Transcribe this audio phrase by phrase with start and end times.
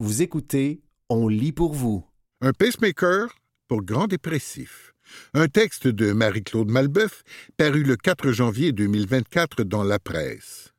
[0.00, 2.06] Vous écoutez On lit pour vous.
[2.40, 3.34] Un pacemaker
[3.66, 4.94] pour grand dépressif.
[5.34, 7.24] Un texte de Marie-Claude Malbeuf
[7.56, 10.72] paru le 4 janvier 2024 dans la presse.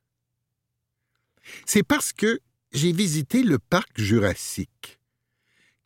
[1.66, 2.40] C'est parce que
[2.72, 5.02] j'ai visité le parc jurassique.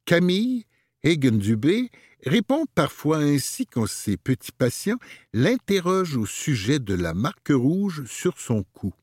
[0.06, 0.66] Camille
[1.04, 1.90] Hagen-Dubé
[2.28, 5.00] répond parfois ainsi quand ses petits patients
[5.34, 8.94] l'interrogent au sujet de la marque rouge sur son cou.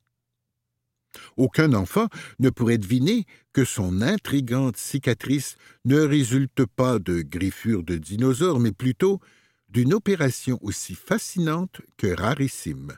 [1.37, 2.09] Aucun enfant
[2.39, 8.73] ne pourrait deviner que son intrigante cicatrice ne résulte pas de griffures de dinosaures, mais
[8.73, 9.21] plutôt
[9.69, 12.93] d'une opération aussi fascinante que rarissime,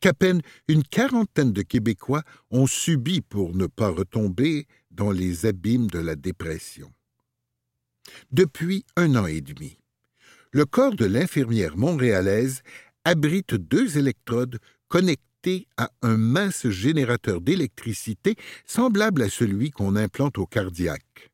[0.00, 5.88] qu'à peine une quarantaine de Québécois ont subi pour ne pas retomber dans les abîmes
[5.88, 6.92] de la dépression.
[8.32, 9.78] Depuis un an et demi,
[10.52, 12.62] le corps de l'infirmière montréalaise
[13.04, 15.29] abrite deux électrodes connectées
[15.76, 18.36] à un mince générateur d'électricité
[18.66, 21.30] semblable à celui qu'on implante au cardiaque.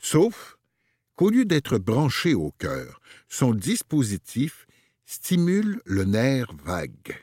[0.00, 0.58] Sauf
[1.16, 4.66] qu'au lieu d'être branché au cœur, son dispositif
[5.04, 7.16] stimule le nerf vague.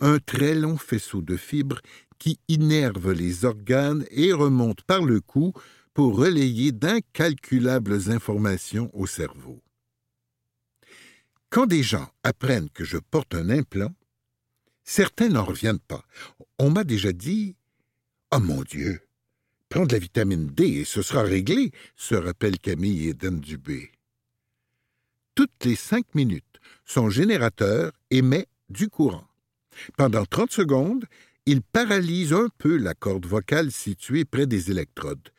[0.00, 1.80] Un très long faisceau de fibres
[2.18, 5.52] qui innerve les organes et remonte par le cou
[5.92, 9.62] pour relayer d'incalculables informations au cerveau.
[11.50, 13.94] Quand des gens apprennent que je porte un implant,
[14.88, 16.04] Certains n'en reviennent pas.
[16.60, 17.56] On m'a déjà dit
[18.32, 19.00] Oh mon Dieu,
[19.68, 23.90] prends de la vitamine D et ce sera réglé, se rappelle Camille Eden Dubé.
[25.34, 29.26] Toutes les cinq minutes, son générateur émet du courant.
[29.96, 31.04] Pendant trente secondes,
[31.46, 35.30] il paralyse un peu la corde vocale située près des électrodes.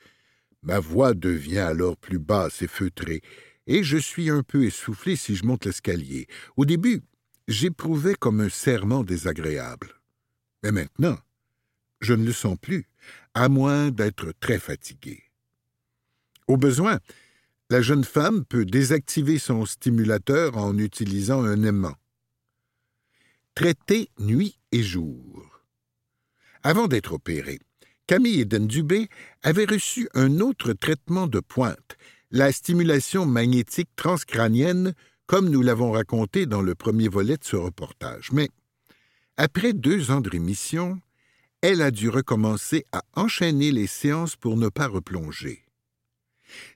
[0.61, 3.21] Ma voix devient alors plus basse et feutrée,
[3.65, 6.27] et je suis un peu essoufflé si je monte l'escalier.
[6.57, 7.01] Au début,
[7.47, 9.93] j'éprouvais comme un serment désagréable.
[10.63, 11.17] Mais maintenant,
[12.01, 12.85] je ne le sens plus,
[13.33, 15.23] à moins d'être très fatigué.
[16.47, 16.99] Au besoin,
[17.69, 21.95] la jeune femme peut désactiver son stimulateur en utilisant un aimant.
[23.55, 25.61] Traité nuit et jour.
[26.63, 27.59] Avant d'être opérée,
[28.07, 29.09] Camille Dubé
[29.43, 31.97] avait reçu un autre traitement de pointe,
[32.31, 34.93] la stimulation magnétique transcrânienne
[35.27, 38.31] comme nous l'avons raconté dans le premier volet de ce reportage.
[38.31, 38.49] Mais
[39.35, 40.99] après deux ans de rémission,
[41.61, 45.63] elle a dû recommencer à enchaîner les séances pour ne pas replonger.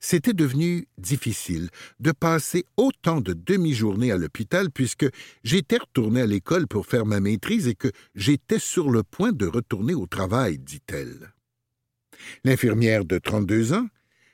[0.02, 1.70] C'était devenu difficile
[2.02, 5.08] de passer autant de demi-journées à l'hôpital puisque
[5.46, 9.48] j'étais retourné à l'école pour faire ma maîtrise et que j'étais sur le point de
[9.48, 11.32] retourner au travail, dit-elle.
[12.44, 13.88] L'infirmière de 32 ans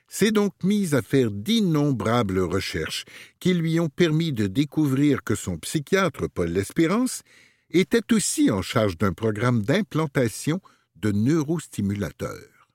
[0.08, 3.04] s'est donc mise à faire d'innombrables recherches
[3.40, 7.22] qui lui ont permis de découvrir que son psychiatre, Paul L'Espérance,
[7.70, 10.60] était aussi en charge d'un programme d'implantation
[10.96, 12.68] de neurostimulateurs.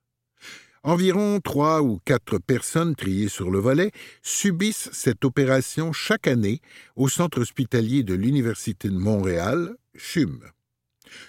[0.84, 6.60] Environ trois ou quatre personnes triées sur le volet subissent cette opération chaque année
[6.98, 10.42] au centre hospitalier de l'Université de Montréal, CHUM.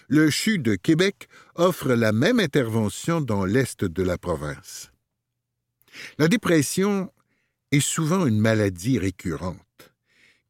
[0.08, 4.90] Le CHU de Québec offre la même intervention dans l'est de la province.
[6.18, 7.12] La dépression
[7.72, 9.58] est souvent une maladie récurrente.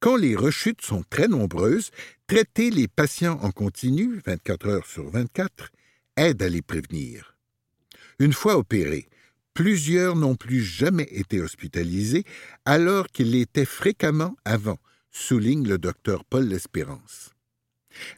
[0.00, 1.90] Quand les rechutes sont très nombreuses,
[2.26, 5.70] traiter les patients en continu, 24 heures sur 24,
[6.16, 7.36] aide à les prévenir.
[8.18, 9.08] Une fois opérés,
[9.54, 12.24] plusieurs n'ont plus jamais été hospitalisés
[12.64, 14.78] alors qu'ils l'étaient fréquemment avant,
[15.10, 17.30] souligne le docteur Paul L'Espérance.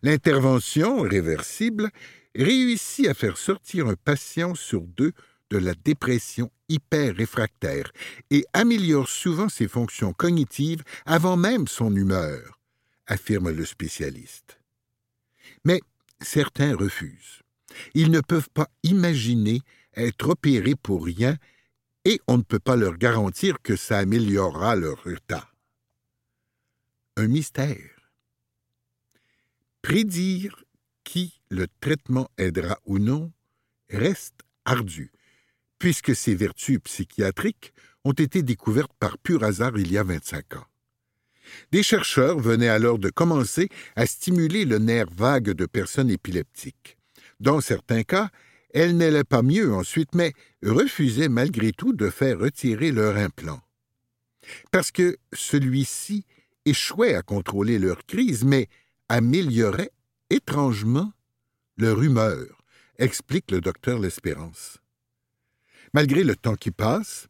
[0.03, 1.91] L'intervention réversible
[2.35, 5.13] réussit à faire sortir un patient sur deux
[5.51, 7.93] de la dépression hyper-réfractaire
[8.31, 12.59] et améliore souvent ses fonctions cognitives avant même son humeur,
[13.07, 14.59] affirme le spécialiste.
[15.65, 15.81] Mais
[16.21, 17.43] certains refusent.
[17.95, 19.61] Ils ne peuvent pas imaginer
[19.95, 21.37] être opérés pour rien
[22.05, 25.51] et on ne peut pas leur garantir que ça améliorera leur état.
[27.17, 28.13] Un mystère.
[29.83, 30.65] Prédire
[31.05, 33.33] qui le traitement aidera ou non
[33.91, 35.13] reste ardu
[35.79, 37.73] puisque ses vertus psychiatriques
[38.05, 40.67] ont été découvertes par pur hasard il y a 25 ans.
[41.73, 46.97] Des chercheurs venaient alors de commencer à stimuler le nerf vague de personnes épileptiques.
[47.41, 48.31] Dans certains cas,
[48.75, 50.33] elles n'allaient pas mieux ensuite, mais
[50.63, 53.61] refusaient malgré tout de faire retirer leur implant.
[54.71, 56.25] Parce que celui-ci
[56.65, 58.69] échouait à contrôler leur crise, mais
[59.09, 59.93] améliorait
[60.31, 61.13] étrangement
[61.77, 62.63] leur humeur,
[62.99, 64.79] explique le docteur L'Espérance.
[65.97, 67.27] Malgré le temps qui passe,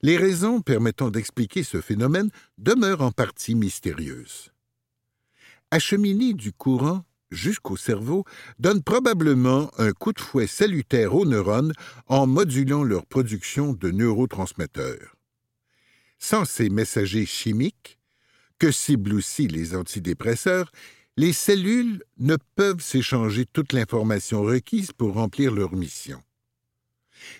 [0.00, 4.52] les raisons permettant d'expliquer ce phénomène demeurent en partie mystérieuses.
[5.72, 8.24] Acheminer du courant jusqu'au cerveau
[8.60, 11.72] donne probablement un coup de fouet salutaire aux neurones
[12.06, 15.16] en modulant leur production de neurotransmetteurs.
[16.20, 17.98] Sans ces messagers chimiques,
[18.60, 20.70] que ciblent aussi les antidépresseurs,
[21.16, 26.22] les cellules ne peuvent s'échanger toute l'information requise pour remplir leur mission.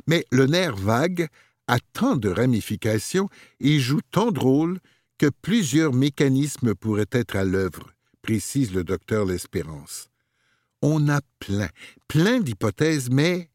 [0.07, 1.29] Mais le nerf vague
[1.67, 3.29] a tant de ramifications
[3.61, 4.79] et joue tant de rôles
[5.19, 7.93] que plusieurs mécanismes pourraient être à l'œuvre,
[8.23, 10.09] précise le docteur L'Espérance.
[10.83, 11.69] On a plein,
[12.09, 13.49] plein d'hypothèses, mais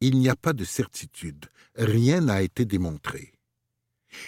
[0.00, 1.46] il n'y a pas de certitude.
[1.76, 3.32] Rien n'a été démontré.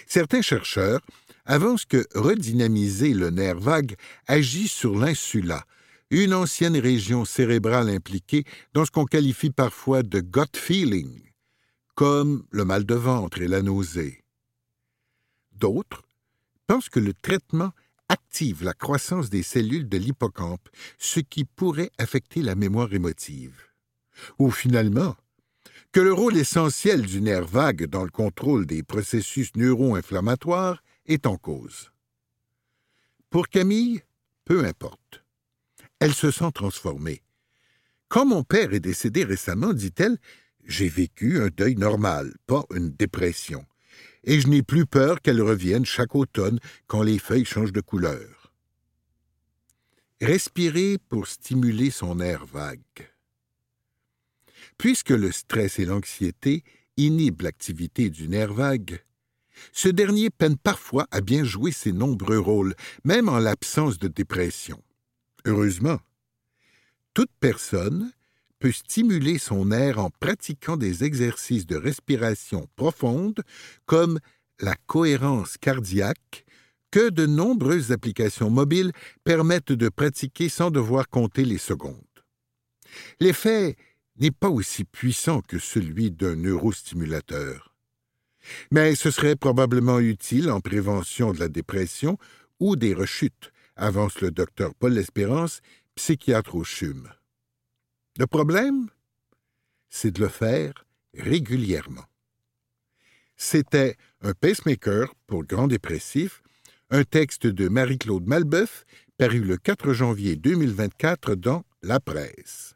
[0.07, 1.01] Certains chercheurs
[1.45, 3.95] avancent que redynamiser le nerf vague
[4.27, 5.65] agit sur l'insula,
[6.11, 11.28] une ancienne région cérébrale impliquée dans ce qu'on qualifie parfois de gut feeling,
[11.99, 14.23] comme le mal de ventre et la nausée.
[15.51, 16.03] D'autres
[16.65, 17.73] pensent que le traitement
[18.07, 23.67] active la croissance des cellules de l'hippocampe, ce qui pourrait affecter la mémoire émotive.
[24.37, 25.17] Ou finalement,
[25.91, 31.35] que le rôle essentiel du nerf vague dans le contrôle des processus neuro-inflammatoires est en
[31.35, 31.91] cause.
[33.29, 34.03] Pour Camille,
[34.45, 35.25] peu importe.
[35.99, 37.23] Elle se sent transformée.
[38.07, 40.17] Quand mon père est décédé récemment, dit-elle,
[40.69, 43.65] j'ai vécu un deuil normal, pas une dépression,
[44.23, 48.53] et je n'ai plus peur qu'elle revienne chaque automne quand les feuilles changent de couleur.
[50.21, 53.09] Respirer pour stimuler son air vague.
[54.77, 56.63] Puisque le stress et l'anxiété
[56.97, 59.03] inhibent l'activité du nerf vague,
[59.73, 64.81] ce dernier peine parfois à bien jouer ses nombreux rôles, même en l'absence de dépression.
[65.45, 65.99] Heureusement,
[67.13, 68.11] toute personne
[68.59, 73.41] peut stimuler son air en pratiquant des exercices de respiration profonde
[73.85, 74.19] comme
[74.59, 76.45] la cohérence cardiaque
[76.91, 78.91] que de nombreuses applications mobiles
[79.23, 81.95] permettent de pratiquer sans devoir compter les secondes.
[83.19, 83.75] L'effet
[84.17, 87.73] n'est pas aussi puissant que celui d'un neurostimulateur.
[88.71, 92.17] Mais ce serait probablement utile en prévention de la dépression
[92.59, 95.61] ou des rechutes, avance le docteur Paul Espérance,
[95.95, 96.65] psychiatre au.
[98.19, 98.89] Le problème,
[99.87, 102.03] c'est de le faire régulièrement.
[103.37, 106.41] C'était un pacemaker pour grand dépressif,
[106.89, 108.83] un texte de Marie-Claude Malbeuf,
[109.17, 112.75] paru le 4 janvier 2024 dans La Presse.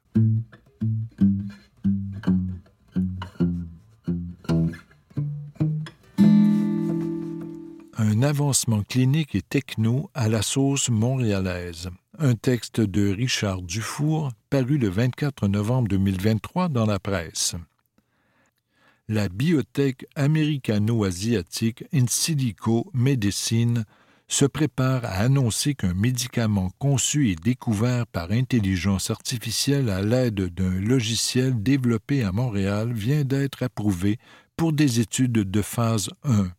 [7.98, 11.89] Un avancement clinique et techno à la sauce montréalaise.
[12.19, 17.56] Un texte de Richard Dufour, paru le 24 novembre 2023 dans la presse.
[19.07, 23.86] La biotech américano-asiatique Insilico Medicine
[24.27, 30.80] se prépare à annoncer qu'un médicament conçu et découvert par intelligence artificielle à l'aide d'un
[30.80, 34.19] logiciel développé à Montréal vient d'être approuvé
[34.56, 36.51] pour des études de phase 1.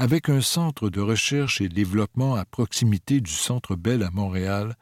[0.00, 4.76] Avec un centre de recherche et développement à proximité du Centre Bell à Montréal,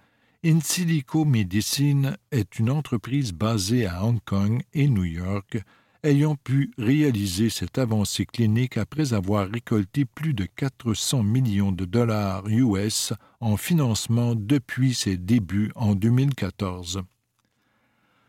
[0.45, 5.57] Insilico Medicine est une entreprise basée à Hong Kong et New York
[6.03, 12.47] ayant pu réaliser cette avancée clinique après avoir récolté plus de 400 millions de dollars
[12.49, 17.01] US en financement depuis ses débuts en 2014.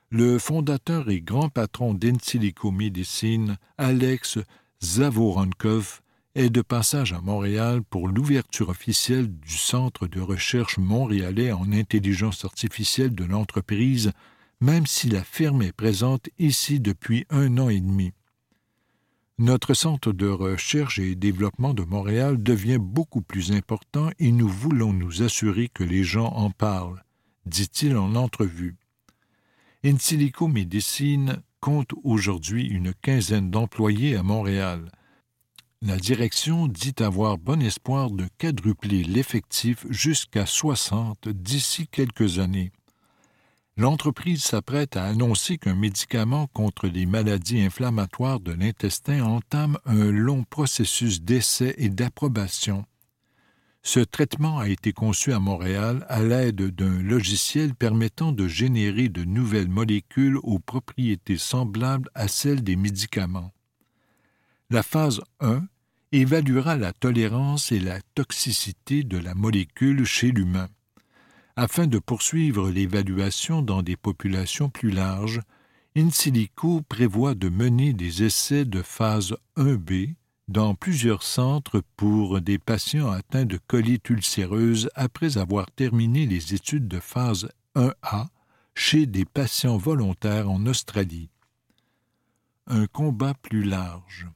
[0.09, 4.39] Le fondateur et grand patron d'Insilico Medicine, Alex
[4.81, 5.99] Zavoronkov,
[6.37, 12.45] est de passage à Montréal pour l'ouverture officielle du Centre de recherche montréalais en intelligence
[12.45, 14.11] artificielle de l'entreprise
[14.61, 18.13] même si la firme est présente ici depuis un an et demi.
[19.39, 24.93] Notre centre de recherche et développement de Montréal devient beaucoup plus important et nous voulons
[24.93, 27.03] nous assurer que les gens en parlent,
[27.45, 28.75] dit-il en entrevue.
[29.83, 34.91] Insilico Medicine compte aujourd'hui une quinzaine d'employés à Montréal.
[35.81, 42.71] La direction dit avoir bon espoir de quadrupler l'effectif jusqu'à 60 d'ici quelques années
[43.77, 50.43] l'entreprise s'apprête à annoncer qu'un médicament contre les maladies inflammatoires de l'intestin entame un long
[50.43, 52.85] processus d'essai et d'approbation.
[53.83, 59.23] Ce traitement a été conçu à Montréal à l'aide d'un logiciel permettant de générer de
[59.23, 63.53] nouvelles molécules aux propriétés semblables à celles des médicaments.
[64.69, 65.65] La phase 1
[66.11, 70.67] évaluera la tolérance et la toxicité de la molécule chez l'humain.
[71.55, 75.39] Afin de poursuivre l'évaluation dans des populations plus larges,
[75.95, 80.15] Insilico prévoit de mener des essais de phase 1B
[80.49, 86.89] dans plusieurs centres pour des patients atteints de colite ulcéreuse après avoir terminé les études
[86.89, 88.27] de phase 1A
[88.75, 91.29] chez des patients volontaires en Australie.
[92.67, 94.27] Un combat plus large.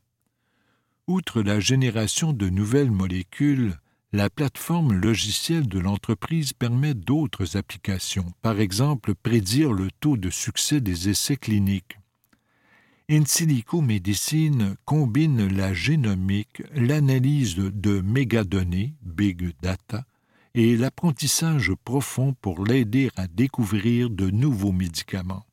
[1.11, 3.75] Outre la génération de nouvelles molécules,
[4.13, 10.79] la plateforme logicielle de l'entreprise permet d'autres applications, par exemple prédire le taux de succès
[10.79, 11.99] des essais cliniques.
[13.09, 20.05] In silico médecine combine la génomique, l'analyse de mégadonnées, big data,
[20.53, 25.43] et l'apprentissage profond pour l'aider à découvrir de nouveaux médicaments.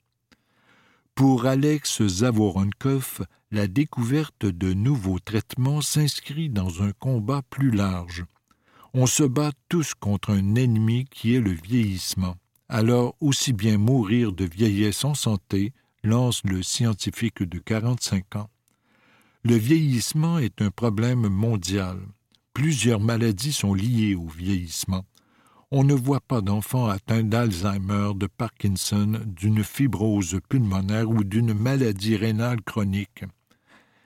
[1.18, 8.25] Pour Alex Zavoronkov, la découverte de nouveaux traitements s'inscrit dans un combat plus large,
[8.94, 12.37] on se bat tous contre un ennemi qui est le vieillissement.
[12.68, 15.72] Alors aussi bien mourir de vieillesse en santé,
[16.04, 18.50] lance le scientifique de 45 ans.
[19.42, 21.98] Le vieillissement est un problème mondial.
[22.54, 25.04] Plusieurs maladies sont liées au vieillissement.
[25.70, 32.16] On ne voit pas d'enfants atteints d'Alzheimer, de Parkinson, d'une fibrose pulmonaire ou d'une maladie
[32.16, 33.25] rénale chronique.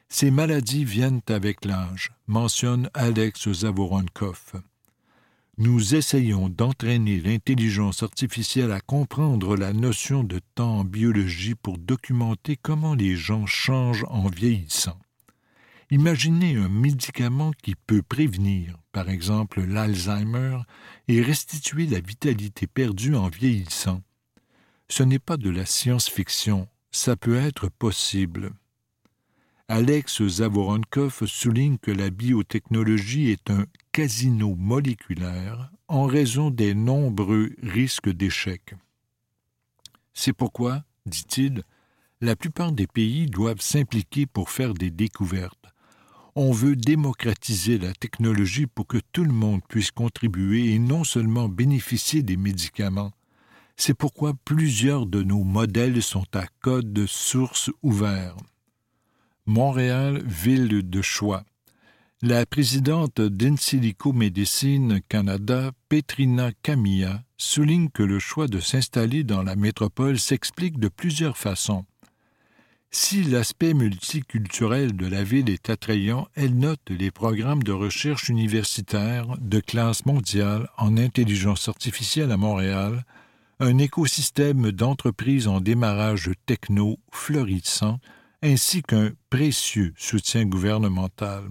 [0.09, 4.63] Ces maladies viennent avec l'âge, mentionne Alex Zavoronkov
[5.59, 12.57] nous essayons d'entraîner l'intelligence artificielle à comprendre la notion de temps en biologie pour documenter
[12.57, 14.99] comment les gens changent en vieillissant.
[15.91, 20.57] Imaginez un médicament qui peut prévenir, par exemple, l'Alzheimer
[21.09, 24.03] et restituer la vitalité perdue en vieillissant.
[24.89, 28.53] Ce n'est pas de la science-fiction, ça peut être possible.
[29.69, 38.11] Alex Zavoronkov souligne que la biotechnologie est un casino moléculaire en raison des nombreux risques
[38.11, 38.75] d'échec.
[40.13, 41.63] C'est pourquoi, dit-il,
[42.21, 45.73] la plupart des pays doivent s'impliquer pour faire des découvertes.
[46.35, 51.47] On veut démocratiser la technologie pour que tout le monde puisse contribuer et non seulement
[51.47, 53.13] bénéficier des médicaments.
[53.77, 58.35] C'est pourquoi plusieurs de nos modèles sont à code source ouvert.
[59.45, 61.45] Montréal, ville de choix.
[62.23, 69.57] La présidente d'Insilico Médecine Canada, Petrina Camilla, souligne que le choix de s'installer dans la
[69.57, 71.85] métropole s'explique de plusieurs façons.
[72.95, 79.39] Si l'aspect multiculturel de la ville est attrayant, elle note les programmes de recherche universitaire
[79.41, 83.07] de classe mondiale en intelligence artificielle à Montréal,
[83.61, 87.99] un écosystème d'entreprises en démarrage techno florissant,
[88.43, 91.45] ainsi qu'un précieux soutien gouvernemental.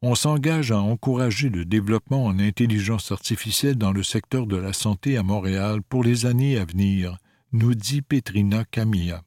[0.00, 5.18] On s'engage à encourager le développement en intelligence artificielle dans le secteur de la santé
[5.18, 7.18] à Montréal pour les années à venir,
[7.52, 9.22] nous dit Petrina Camilla.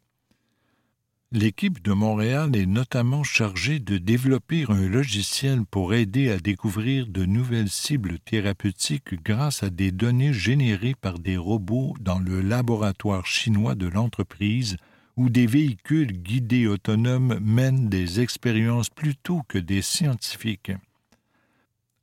[1.35, 7.25] L'équipe de Montréal est notamment chargée de développer un logiciel pour aider à découvrir de
[7.25, 13.73] nouvelles cibles thérapeutiques grâce à des données générées par des robots dans le laboratoire chinois
[13.73, 14.77] de l'entreprise
[15.17, 20.71] où des véhicules guidés autonomes mènent des expériences plutôt que des scientifiques.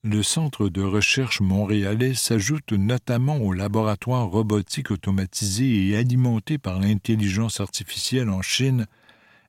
[0.03, 7.61] Le centre de recherche montréalais s'ajoute notamment au laboratoire robotique automatisé et alimenté par l'intelligence
[7.61, 8.87] artificielle en Chine,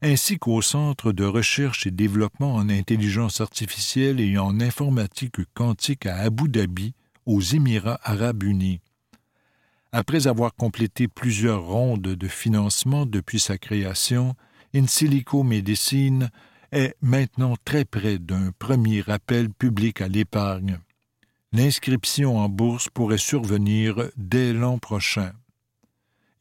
[0.01, 6.17] ainsi qu'au centre de recherche et développement en intelligence artificielle et en informatique quantique à
[6.17, 6.93] Abu Dhabi,
[7.25, 8.79] aux Émirats arabes unis.
[9.91, 14.35] Après avoir complété plusieurs rondes de financement depuis sa création,
[14.73, 16.29] In Silico Medicine
[16.71, 20.79] est maintenant très près d'un premier appel public à l'épargne.
[21.51, 25.33] L'inscription en bourse pourrait survenir dès l'an prochain.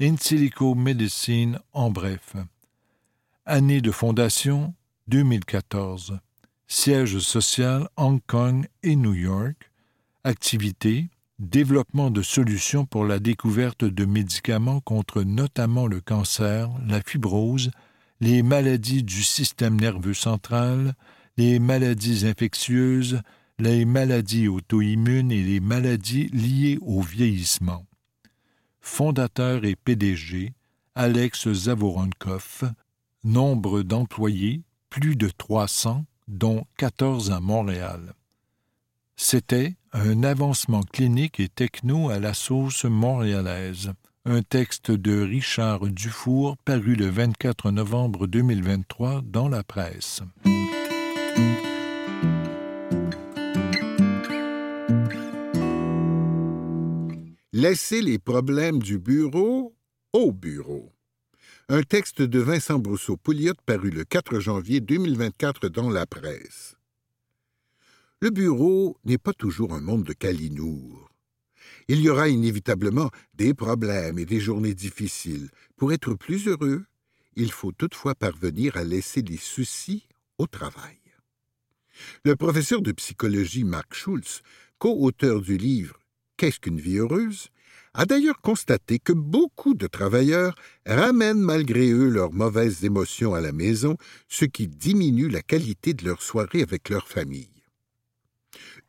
[0.01, 2.37] In Silico Medicine en bref.
[3.53, 4.75] Année de fondation
[5.09, 6.21] 2014.
[6.69, 9.73] Siège social Hong Kong et New York.
[10.23, 11.09] Activité
[11.41, 17.73] développement de solutions pour la découverte de médicaments contre notamment le cancer, la fibrose,
[18.21, 20.95] les maladies du système nerveux central,
[21.37, 23.21] les maladies infectieuses,
[23.59, 27.85] les maladies auto-immunes et les maladies liées au vieillissement.
[28.81, 30.53] Fondateur et PDG,
[30.95, 32.73] Alex Zavoronkov,
[33.25, 38.15] nombre d'employés, plus de 300, dont 14 à Montréal.
[39.17, 43.93] C'était un avancement clinique et techno à la sauce montréalaise.
[44.25, 50.23] Un texte de Richard Dufour paru le 24 novembre 2023 dans la presse.
[57.53, 59.75] Laissez les problèmes du bureau
[60.13, 60.93] au bureau.
[61.73, 66.75] Un texte de Vincent Brousseau-Pouliot paru le 4 janvier 2024 dans la presse.
[68.21, 71.09] Le bureau n'est pas toujours un monde de calinours.
[71.87, 75.49] Il y aura inévitablement des problèmes et des journées difficiles.
[75.77, 76.87] Pour être plus heureux,
[77.37, 80.09] il faut toutefois parvenir à laisser les soucis
[80.39, 80.99] au travail.
[82.25, 84.43] Le professeur de psychologie Mark Schulz,
[84.81, 86.01] co-auteur du livre
[86.37, 87.51] Qu'est-ce qu'une vie heureuse?
[87.95, 90.55] A d'ailleurs constaté que beaucoup de travailleurs
[90.87, 93.97] ramènent malgré eux leurs mauvaises émotions à la maison,
[94.29, 97.51] ce qui diminue la qualité de leur soirée avec leur famille.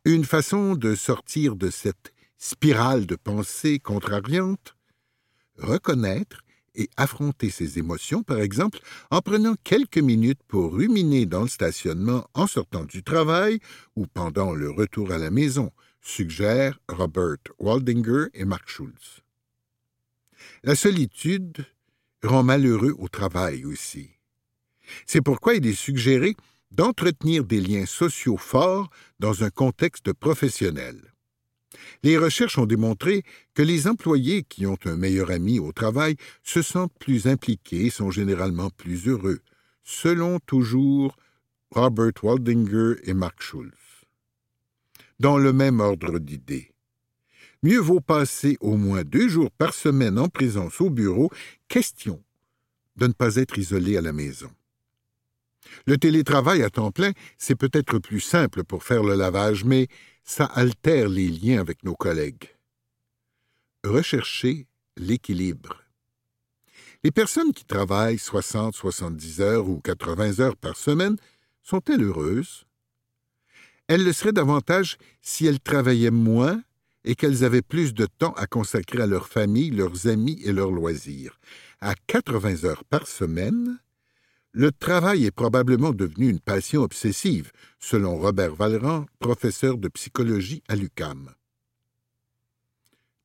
[0.06, 4.76] Une façon de sortir de cette spirale de pensée contrariante
[5.58, 6.42] Reconnaître
[6.74, 8.80] et affronter ses émotions, par exemple,
[9.12, 13.60] en prenant quelques minutes pour ruminer dans le stationnement en sortant du travail
[13.96, 19.22] ou pendant le retour à la maison, suggèrent Robert Waldinger et Mark Schulz.
[20.64, 21.66] La solitude
[22.24, 24.10] rend malheureux au travail aussi.
[25.06, 26.36] C'est pourquoi il est suggéré
[26.72, 28.90] d'entretenir des liens sociaux forts
[29.20, 30.98] dans un contexte professionnel.
[32.04, 36.62] Les recherches ont démontré que les employés qui ont un meilleur ami au travail se
[36.62, 39.40] sentent plus impliqués et sont généralement plus heureux,
[39.84, 41.16] selon toujours
[41.72, 43.91] Robert Waldinger et Mark Schulz.
[45.22, 46.74] Dans le même ordre d'idées,
[47.62, 51.30] mieux vaut passer au moins deux jours par semaine en présence au bureau,
[51.68, 52.24] question
[52.96, 54.50] de ne pas être isolé à la maison.
[55.86, 59.90] Le télétravail à temps plein, c'est peut-être plus simple pour faire le lavage, mais
[60.24, 62.50] ça altère les liens avec nos collègues.
[63.84, 64.66] Rechercher
[64.98, 65.84] l'équilibre.
[67.04, 71.18] Les personnes qui travaillent 60, 70 heures ou 80 heures par semaine
[71.62, 72.66] sont-elles heureuses?
[73.92, 76.64] Elles le seraient davantage si elles travaillaient moins
[77.04, 80.72] et qu'elles avaient plus de temps à consacrer à leur famille, leurs amis et leurs
[80.72, 81.38] loisirs.
[81.82, 83.80] À 80 heures par semaine,
[84.54, 90.78] le travail est probablement devenu une passion obsessive, selon Robert Valran, professeur de psychologie à
[90.78, 91.30] l'UCAM.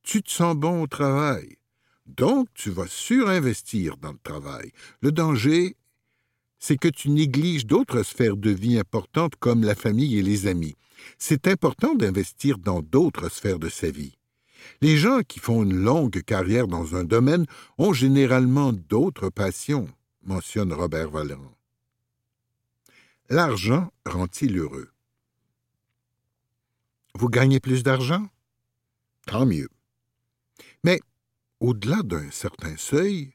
[0.03, 1.55] Tu te sens bon au travail,
[2.07, 4.73] donc tu vas surinvestir dans le travail.
[4.99, 5.77] Le danger,
[6.59, 10.75] c'est que tu négliges d'autres sphères de vie importantes comme la famille et les amis.
[11.17, 14.17] C'est important d'investir dans d'autres sphères de sa vie.
[14.81, 17.45] Les gens qui font une longue carrière dans un domaine
[17.77, 19.87] ont généralement d'autres passions
[20.23, 21.55] mentionne Robert Vallerand.
[23.29, 24.89] L'argent rend-il heureux?
[27.15, 28.27] Vous gagnez plus d'argent?
[29.25, 29.69] Tant mieux.
[30.83, 30.99] Mais
[31.59, 33.33] au-delà d'un certain seuil,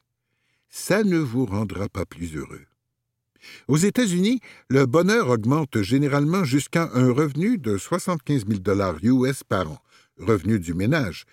[0.69, 2.67] ça ne vous rendra pas plus heureux.
[3.69, 9.71] Aux États-Unis, le bonheur augmente généralement jusqu'à un revenu de 75 000 dollars US par
[9.71, 9.79] an,
[10.19, 11.25] revenu du ménage,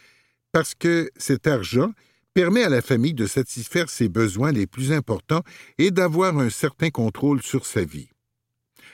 [0.51, 1.91] parce que cet argent
[2.33, 5.43] permet à la famille de satisfaire ses besoins les plus importants
[5.77, 8.09] et d'avoir un certain contrôle sur sa vie.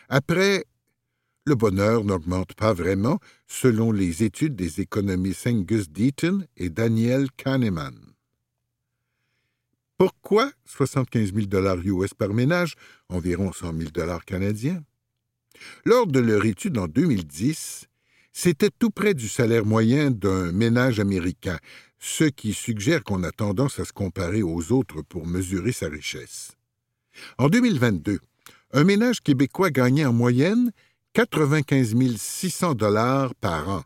[0.10, 0.65] Après,
[1.45, 8.14] le bonheur n'augmente pas vraiment, selon les études des économistes Angus Deaton et Daniel Kahneman.
[9.97, 12.75] Pourquoi 75 000 dollars US par ménage,
[13.08, 14.84] environ 100 000 dollars canadiens?
[15.86, 17.88] Lors de leur étude en 2010,
[18.34, 21.58] c'était tout près du salaire moyen d'un ménage américain,
[21.97, 26.51] ce qui suggère qu'on a tendance à se comparer aux autres pour mesurer sa richesse.
[27.38, 28.19] En 2022,
[28.73, 30.73] un ménage québécois gagnait en moyenne
[31.13, 33.84] 95 600 dollars par an,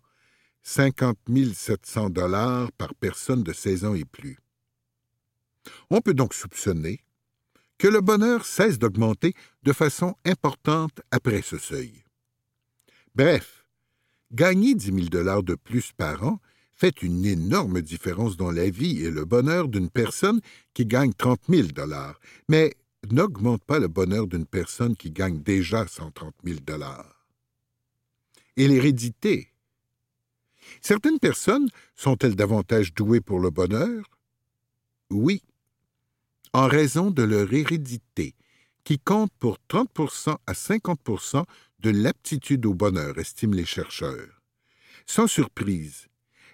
[0.63, 1.17] 50
[1.53, 4.39] 700 dollars par personne de 16 ans et plus.
[5.89, 7.01] On peut donc soupçonner
[7.77, 12.03] que le bonheur cesse d'augmenter de façon importante après ce seuil.
[13.15, 13.65] Bref,
[14.31, 16.39] gagner 10 000 dollars de plus par an
[16.73, 20.39] fait une énorme différence dans la vie et le bonheur d'une personne
[20.73, 22.73] qui gagne 30 000 dollars, mais
[23.11, 27.25] n'augmente pas le bonheur d'une personne qui gagne déjà 130 000 dollars.
[28.55, 29.49] Et l'hérédité?
[30.81, 34.03] Certaines personnes sont-elles davantage douées pour le bonheur?
[35.09, 35.41] Oui,
[36.53, 38.35] en raison de leur hérédité,
[38.83, 41.43] qui compte pour 30% à 50%
[41.79, 44.41] de l'aptitude au bonheur, estiment les chercheurs.
[45.05, 46.07] Sans surprise,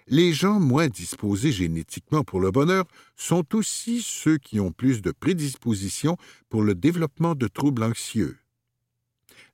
[0.08, 2.84] les gens moins disposés génétiquement pour le bonheur
[3.16, 6.16] sont aussi ceux qui ont plus de prédisposition
[6.48, 8.38] pour le développement de troubles anxieux.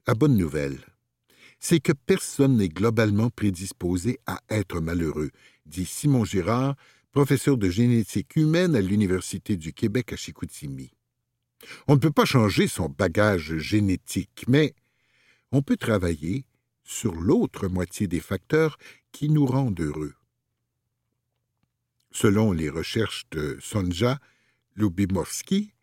[0.07, 0.78] La bonne nouvelle,
[1.59, 5.31] c'est que personne n'est globalement prédisposé à être malheureux,
[5.64, 6.74] dit Simon Girard,
[7.12, 10.94] professeur de génétique humaine à l'Université du Québec à Chicoutimi.
[11.87, 14.75] On ne peut pas changer son bagage génétique, mais
[15.53, 16.46] on peut travailler
[16.85, 18.79] sur l'autre moitié des facteurs
[19.12, 20.14] qui nous rendent heureux.
[22.11, 24.18] Selon les recherches de Sonja
[24.75, 25.75] Lubimowski,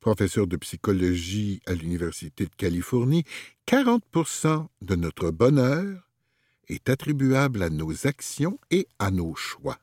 [0.00, 3.24] professeur de psychologie à l'Université de Californie,
[3.66, 6.10] 40% de notre bonheur
[6.68, 9.78] est attribuable à nos actions et à nos choix.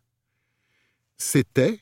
[1.18, 1.80] C'était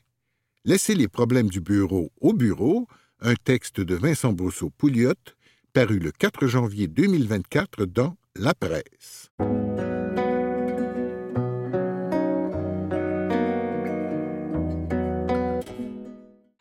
[0.64, 2.88] Laissez les problèmes du bureau au bureau,
[3.20, 5.12] un texte de Vincent Brousseau-Pouliot,
[5.72, 9.30] paru le 4 janvier 2024 dans La Presse.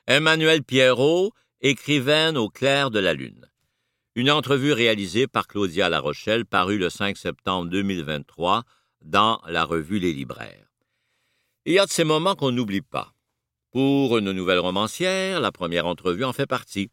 [0.05, 3.49] Emmanuel Pierrot, écrivaine au clair de la lune.
[4.15, 8.63] Une entrevue réalisée par Claudia La Rochelle parue le 5 septembre 2023
[9.01, 10.64] dans la revue Les Libraires.
[11.65, 13.13] Il y a de ces moments qu'on n'oublie pas.
[13.71, 16.91] Pour une nouvelle romancière, la première entrevue en fait partie.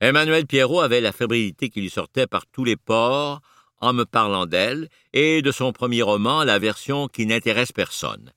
[0.00, 3.40] Emmanuel Pierrot avait la fébrilité qui lui sortait par tous les pores
[3.78, 8.32] en me parlant d'elle et de son premier roman, la version qui n'intéresse personne.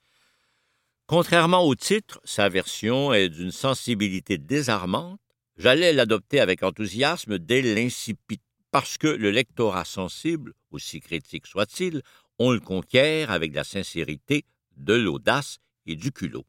[1.07, 5.19] Contrairement au titre, sa version est d'une sensibilité désarmante
[5.57, 8.41] J'allais l'adopter avec enthousiasme dès l'incipit,
[8.71, 12.01] parce que le lectorat sensible, aussi critique soit-il,
[12.39, 14.45] on le conquiert avec la sincérité,
[14.77, 16.45] de l'audace et du culot.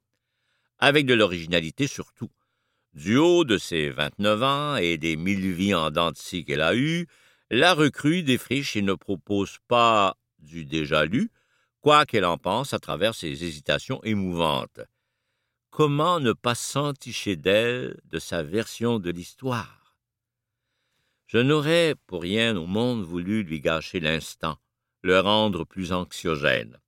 [0.79, 2.31] Avec de l'originalité surtout.
[2.93, 7.07] Du haut de ses 29 ans et des mille vies en dents qu'elle a eues,
[7.51, 11.31] la recrue défriche et ne propose pas du déjà lu,
[11.81, 14.81] quoi qu'elle en pense à travers ses hésitations émouvantes
[15.75, 19.97] comment ne pas s'enticher d'elle, de sa version de l'histoire?
[21.27, 24.57] Je n'aurais pour rien au monde voulu lui gâcher l'instant,
[25.03, 26.79] le rendre plus anxiogène.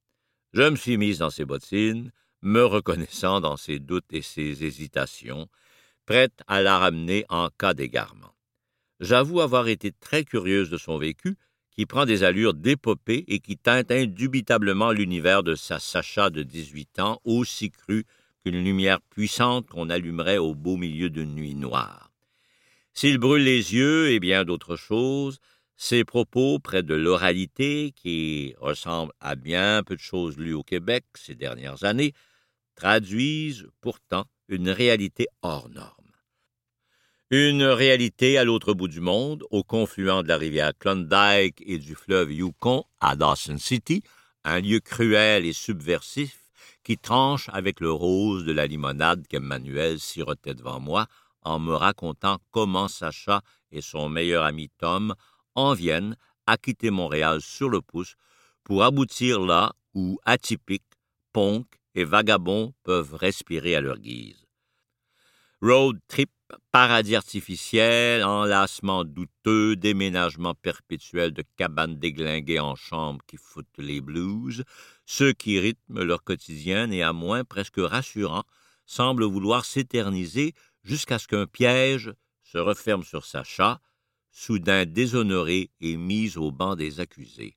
[0.56, 5.48] Je me suis mise dans ses bottines, me reconnaissant dans ses doutes et ses hésitations,
[6.06, 8.34] prête à la ramener en cas d'égarement.
[8.98, 11.36] J'avoue avoir été très curieuse de son vécu,
[11.72, 17.00] qui prend des allures d'épopée et qui teinte indubitablement l'univers de sa Sacha de dix-huit
[17.00, 18.06] ans, aussi cru
[18.46, 22.10] une lumière puissante qu'on allumerait au beau milieu d'une nuit noire.
[22.94, 25.38] S'il brûle les yeux et bien d'autres choses,
[25.76, 31.04] ses propos près de l'oralité, qui ressemble à bien peu de choses lues au Québec
[31.14, 32.14] ces dernières années,
[32.74, 35.92] traduisent pourtant une réalité hors norme.
[37.30, 41.94] Une réalité à l'autre bout du monde, au confluent de la rivière Klondike et du
[41.94, 44.02] fleuve Yukon à Dawson City,
[44.44, 46.38] un lieu cruel et subversif
[46.84, 51.08] qui tranche avec le rose de la limonade qu'Emmanuel sirotait devant moi
[51.42, 55.12] en me racontant comment Sacha et son meilleur ami Tom
[55.56, 56.16] en viennent
[56.46, 58.14] à quitter Montréal sur le pouce
[58.62, 60.84] pour aboutir là où atypiques,
[61.32, 64.46] ponk et vagabonds peuvent respirer à leur guise.
[65.62, 66.30] Road trip,
[66.70, 74.64] paradis artificiel, enlacement douteux, déménagement perpétuel de cabanes déglinguées en chambre qui foutent les blues,
[75.06, 78.44] ceux qui rythment leur quotidien, néanmoins presque rassurant,
[78.84, 80.52] semblent vouloir s'éterniser
[80.84, 82.12] jusqu'à ce qu'un piège
[82.44, 83.80] se referme sur Sacha,
[84.38, 87.56] soudain déshonoré et mis au banc des accusés.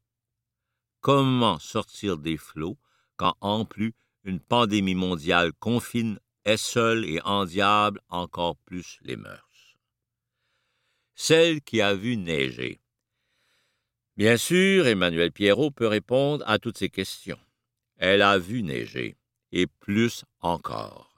[1.01, 2.77] Comment sortir des flots
[3.17, 9.75] quand, en plus, une pandémie mondiale confine est seule et endiable encore plus les mœurs?
[11.15, 12.79] Celle qui a vu neiger.
[14.15, 17.39] Bien sûr, Emmanuel Pierrot peut répondre à toutes ces questions.
[17.97, 19.17] Elle a vu neiger,
[19.51, 21.08] et plus encore.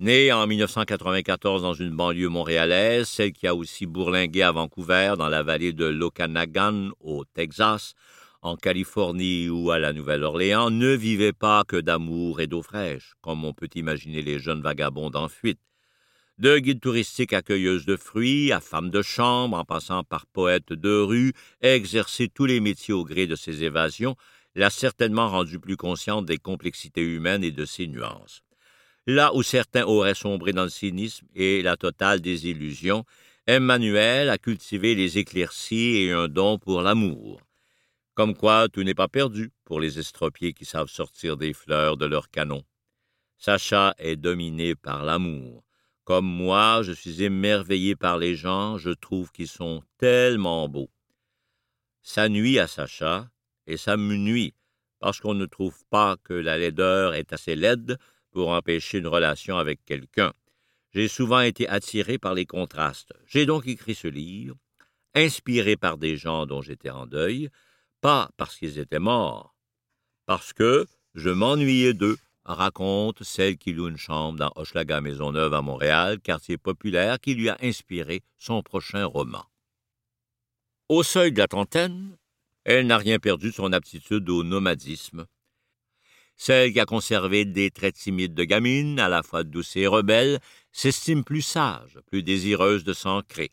[0.00, 5.28] Née en 1994 dans une banlieue montréalaise, celle qui a aussi bourlingué à Vancouver, dans
[5.28, 7.94] la vallée de l'Okanagan, au Texas,
[8.40, 13.44] en Californie ou à la Nouvelle-Orléans, ne vivait pas que d'amour et d'eau fraîche, comme
[13.44, 15.60] on peut imaginer les jeunes vagabonds en fuite
[16.38, 21.00] de guide touristique accueilleuse de fruits à femme de chambre, en passant par poète de
[21.00, 24.16] rue, exercer tous les métiers au gré de ses évasions,
[24.56, 28.42] l'a certainement rendue plus consciente des complexités humaines et de ses nuances.
[29.06, 33.04] Là où certains auraient sombré dans le cynisme et la totale désillusion,
[33.46, 37.40] Emmanuel a cultivé les éclaircies et un don pour l'amour.
[38.14, 42.06] Comme quoi tout n'est pas perdu pour les estropiés qui savent sortir des fleurs de
[42.06, 42.62] leur canon.
[43.38, 45.64] Sacha est dominé par l'amour.
[46.04, 50.90] Comme moi, je suis émerveillé par les gens, je trouve qu'ils sont tellement beaux.
[52.02, 53.28] Ça nuit à Sacha,
[53.66, 54.54] et ça me nuit,
[55.00, 57.98] parce qu'on ne trouve pas que la laideur est assez laide
[58.32, 60.32] pour empêcher une relation avec quelqu'un.
[60.92, 63.12] J'ai souvent été attiré par les contrastes.
[63.26, 64.56] J'ai donc écrit ce livre,
[65.14, 67.48] inspiré par des gens dont j'étais en deuil,
[68.00, 69.54] pas parce qu'ils étaient morts,
[70.26, 75.62] parce que je m'ennuyais d'eux raconte celle qui loue une chambre dans Hochelaga Maisonneuve à
[75.62, 79.44] Montréal, quartier populaire qui lui a inspiré son prochain roman.
[80.88, 82.16] Au seuil de la trentaine,
[82.64, 85.26] elle n'a rien perdu de son aptitude au nomadisme.
[86.44, 90.40] Celle qui a conservé des traits timides de gamine, à la fois douce et rebelle,
[90.72, 93.52] s'estime plus sage, plus désireuse de s'ancrer.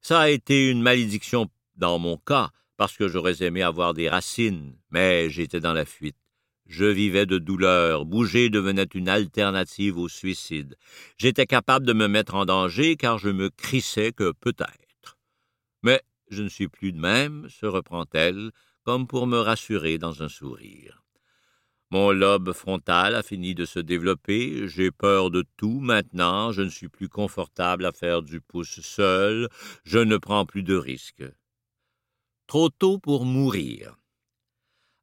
[0.00, 4.74] Ça a été une malédiction dans mon cas, parce que j'aurais aimé avoir des racines,
[4.90, 6.16] mais j'étais dans la fuite.
[6.64, 10.76] Je vivais de douleur, bouger devenait une alternative au suicide.
[11.18, 15.18] J'étais capable de me mettre en danger car je me crissais que peut-être.
[15.82, 18.50] Mais je ne suis plus de même, se reprend-elle,
[18.82, 21.03] comme pour me rassurer dans un sourire.
[21.90, 26.68] Mon lobe frontal a fini de se développer, j'ai peur de tout maintenant, je ne
[26.68, 29.48] suis plus confortable à faire du pouce seul,
[29.84, 31.24] je ne prends plus de risques.
[32.46, 33.96] Trop tôt pour mourir.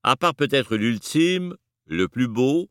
[0.04, 2.70] À part peut-être l'ultime, le plus beau,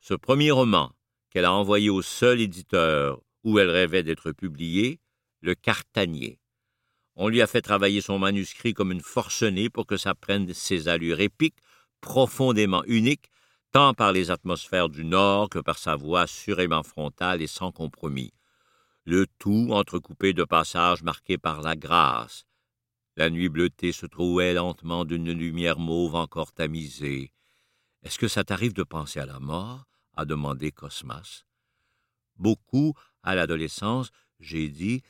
[0.00, 0.92] ce premier roman
[1.30, 5.00] qu'elle a envoyé au seul éditeur où elle rêvait d'être publiée,
[5.40, 6.38] Le Cartanier.
[7.14, 10.88] On lui a fait travailler son manuscrit comme une forcenée pour que ça prenne ses
[10.88, 11.58] allures épiques,
[12.00, 13.30] profondément uniques,
[13.76, 18.32] tant par les atmosphères du Nord que par sa voix assurément frontale et sans compromis.
[19.04, 22.46] Le tout entrecoupé de passages marqués par la grâce.
[23.16, 27.34] La nuit bleutée se trouait lentement d'une lumière mauve encore tamisée.
[28.02, 29.84] Est-ce que ça t'arrive de penser à la mort?
[30.14, 31.44] a demandé Cosmas.
[32.36, 34.08] Beaucoup, à l'adolescence,
[34.40, 35.02] j'ai dit,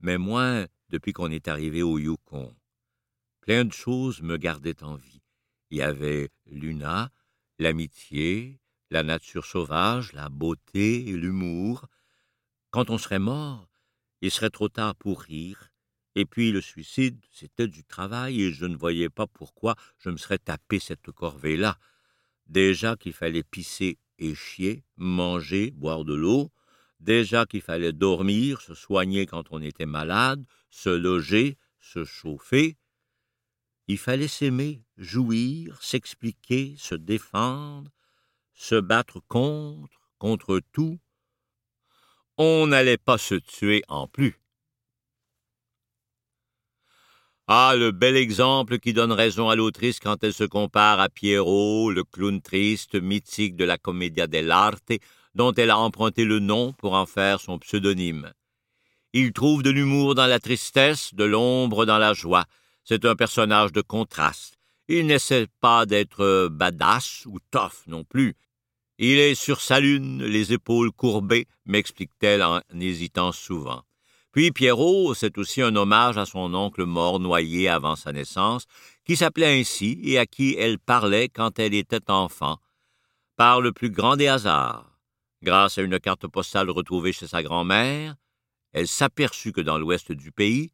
[0.00, 2.52] mais moins depuis qu'on est arrivé au Yukon.
[3.42, 5.22] Plein de choses me gardaient en vie.
[5.70, 7.12] Il y avait Luna,
[7.58, 11.86] l'amitié, la nature sauvage, la beauté et l'humour.
[12.70, 13.68] Quand on serait mort,
[14.20, 15.70] il serait trop tard pour rire.
[16.14, 20.16] Et puis le suicide, c'était du travail et je ne voyais pas pourquoi je me
[20.16, 21.78] serais tapé cette corvée-là.
[22.46, 26.50] Déjà qu'il fallait pisser et chier, manger, boire de l'eau,
[26.98, 32.76] déjà qu'il fallait dormir, se soigner quand on était malade, se loger, se chauffer.
[33.88, 37.90] Il fallait s'aimer, jouir, s'expliquer, se défendre,
[38.52, 40.98] se battre contre, contre tout.
[42.36, 44.38] On n'allait pas se tuer en plus.
[47.46, 51.90] Ah, le bel exemple qui donne raison à l'autrice quand elle se compare à Pierrot,
[51.90, 54.92] le clown triste, mythique de la commedia dell'arte,
[55.34, 58.34] dont elle a emprunté le nom pour en faire son pseudonyme.
[59.14, 62.44] Il trouve de l'humour dans la tristesse, de l'ombre dans la joie.
[62.88, 64.56] C'est un personnage de contraste.
[64.88, 68.34] Il n'essaie pas d'être badass ou tough non plus.
[68.96, 73.82] Il est sur sa lune, les épaules courbées, m'explique-t-elle en hésitant souvent.
[74.32, 78.64] Puis Pierrot, c'est aussi un hommage à son oncle mort noyé avant sa naissance,
[79.04, 82.56] qui s'appelait ainsi et à qui elle parlait quand elle était enfant,
[83.36, 84.98] par le plus grand des hasards.
[85.42, 88.16] Grâce à une carte postale retrouvée chez sa grand-mère,
[88.72, 90.70] elle s'aperçut que dans l'ouest du pays,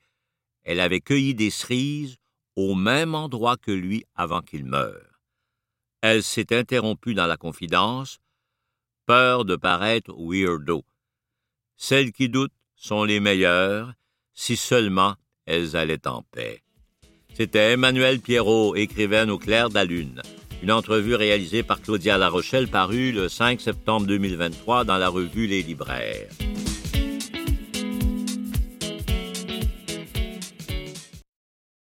[0.65, 2.17] elle avait cueilli des cerises
[2.57, 5.21] au même endroit que lui avant qu'il meure.
[6.01, 8.19] Elle s'est interrompue dans la confidence,
[9.07, 10.85] peur de paraître weirdo.
[11.77, 13.93] Celles qui doutent sont les meilleures,
[14.35, 15.15] si seulement
[15.47, 16.63] elles allaient en paix.
[17.35, 20.23] C'était Emmanuel Pierrot, écrivaine au clair de la lune.
[20.63, 25.63] Une entrevue réalisée par Claudia Larochelle parue le 5 septembre 2023 dans la revue Les
[25.63, 26.29] Libraires.